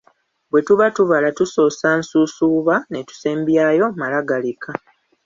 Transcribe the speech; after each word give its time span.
Bwe 0.49 0.61
tuba 0.67 0.85
tubala 0.95 1.29
tusoosa 1.37 1.87
nsuusuuba 1.99 2.75
ne 2.91 3.01
tusembyayo 3.07 3.85
malagaleka. 3.99 4.71